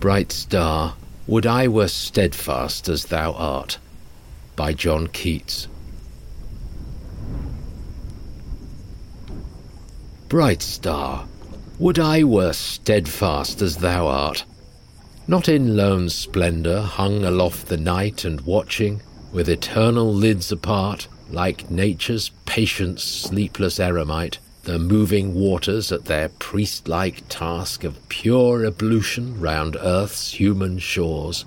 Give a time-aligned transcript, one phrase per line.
[0.00, 0.94] Bright star,
[1.26, 3.76] would I were steadfast as thou art.
[4.56, 5.68] By John Keats.
[10.30, 11.26] Bright star,
[11.78, 14.46] would I were steadfast as thou art,
[15.28, 21.70] not in lone splendour hung aloft the night and watching, with eternal lids apart, like
[21.70, 24.38] nature's patient sleepless eremite,
[24.70, 31.44] the moving waters at their priest-like task of pure ablution round earth's human shores,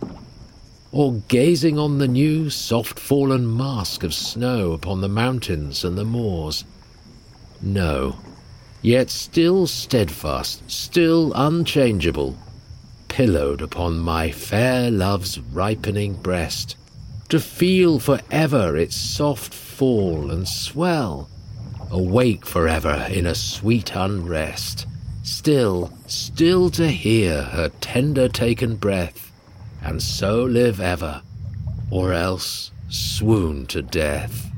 [0.91, 6.65] or gazing on the new soft-fallen mask of snow upon the mountains and the moors.
[7.61, 8.17] No,
[8.81, 12.37] yet still steadfast, still unchangeable,
[13.07, 16.75] pillowed upon my fair love's ripening breast,
[17.29, 21.29] to feel for ever its soft fall and swell,
[21.93, 24.87] awake forever in a sweet unrest,
[25.21, 29.31] still, still to hear her tender taken breath,
[29.83, 31.21] and so live ever,
[31.91, 34.52] or else swoon to death.